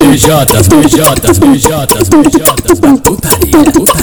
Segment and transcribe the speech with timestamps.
[0.00, 2.08] Beijotas da putaria, putaria,
[2.96, 3.93] putaria, putaria.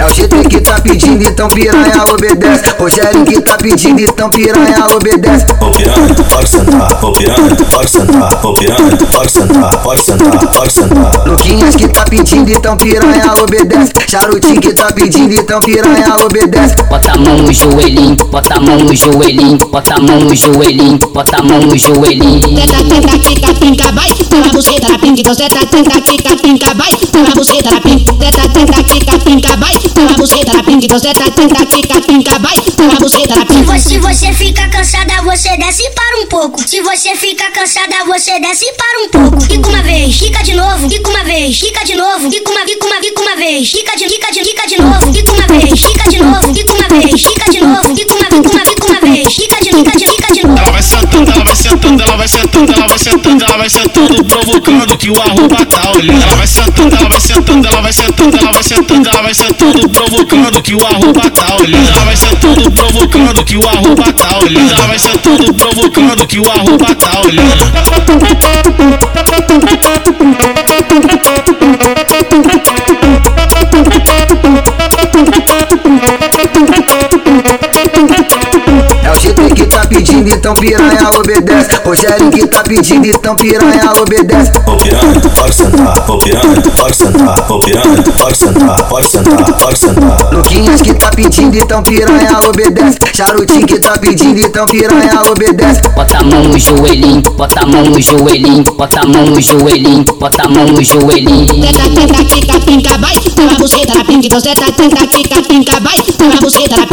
[0.00, 2.74] É o GT que tá pedindo, então piranha obedece.
[2.78, 5.44] Rogério que tá pedindo, então piranha obedece.
[5.60, 10.72] Ô piranha, pode sentar, ô piranha, pode sentar, ô piranha, pode sentar, pode sentar, pode
[10.72, 11.28] sentar.
[11.28, 13.92] Luquinhas que tá pedindo, então piranha obedece.
[14.08, 16.76] Charutinho que tá pedindo, então piranha obedece.
[16.88, 20.98] Bota a mão no joelhinho, bota a mão no joelhinho, bota a mão no joelhinho,
[21.12, 22.40] bota a mão no joelhinho.
[22.40, 24.08] Tenta, tenta, quica, pinca, vai.
[24.30, 26.96] Toma buceta então tenta, tenta, quica, pinca, vai.
[27.12, 29.18] Toma buceta na pinca, tenta, tenta, quica,
[33.78, 36.66] Se você fica cansada, você desce e para um pouco.
[36.66, 39.40] Se você fica cansada, você desce e para um pouco.
[39.42, 42.86] Fica uma vez, fica de novo, fica uma vez, fica de novo, fica uma, fica
[42.86, 46.10] uma, fica uma vez, fica de, fica de, fica de novo, fica uma vez, fica
[46.10, 49.34] de novo, fica uma vez, fica de novo, fica uma, fica uma, fica uma vez,
[49.34, 50.19] fica de, fica de, fica
[53.10, 56.22] sentando, ela vai sentando, provocando que o arroba tá olhando.
[56.22, 59.88] Ela vai sentando, ela vai sentando, ela vai sentando, ela vai sentando, ela vai sentando,
[59.88, 61.88] provocando que o arroba tá olhando.
[61.88, 64.72] Ela vai sentando, provocando que o arroba tá olhando.
[64.72, 67.50] Ela vai sentando, provocando que o arroba tá olhando.
[80.20, 81.68] Pedindo, então piranha obedece.
[81.84, 84.52] Rogério que tá pedindo, então piranha obedece.
[84.66, 89.78] Ô piranha, pode sentar, ô piranha, pode sentar, ô piranha, pode sentar, pode sentar, pode
[89.78, 90.32] sentar.
[90.32, 92.98] Luquinhas que tá pedindo, então piranha obedece.
[93.14, 95.80] Charutinho que tá pedindo, então piranha obedece.
[95.94, 100.04] Bota a mão no joelhinho, bota a mão no joelhinho, bota a mão no joelhinho,
[100.18, 101.46] bota a mão no joelhinho.
[101.46, 103.14] Tenta, tenta, quica, pinca, vai.
[103.34, 105.98] Toma buceta na pinca, então tenta, tenta, quica, pinca, vai.
[106.18, 106.86] Toma buceta na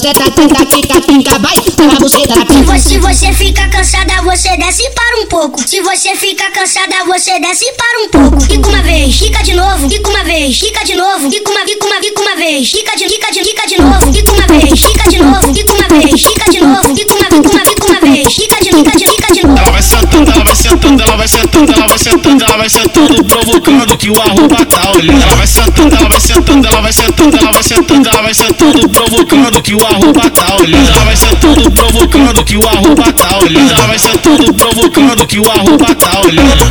[0.00, 1.56] tenta, pinca, vai.
[1.76, 2.78] Toma buceta na pinca.
[2.78, 5.68] Se você fica cansada, você desce e para um pouco.
[5.68, 8.40] Se você fica cansada, você desce e para um pouco.
[8.40, 11.86] Fica uma vez, fica de novo, fica uma vez, fica de novo, fica uma, fica
[11.86, 15.10] uma, fica uma vez, fica de, fica de, fica de novo, fica uma vez, fica
[15.10, 18.34] de novo, fica uma vez, fica de novo, fica uma, fica uma, fica uma vez,
[18.34, 19.06] fica de, fica de,
[20.74, 24.90] sentando, ela vai sentando, ela vai sentando, ela vai sentando, provocando que o arroba tá
[24.90, 25.22] olhando.
[25.22, 28.88] Ela vai sentando, ela vai sentando, ela vai sentando, ela vai sentando, ela vai sentando,
[28.88, 30.88] provocando que o arroba tá olhando.
[30.88, 33.72] Ela vai sentando, provocando que o arroba tá olhando.
[33.72, 36.64] Ela vai sentando, provocando que o arroba tá olhando.